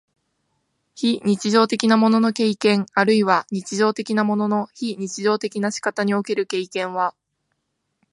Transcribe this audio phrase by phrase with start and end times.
[0.95, 7.13] 非日常的なものの経験あるいは日常的なものの非日常的な仕方における経験は、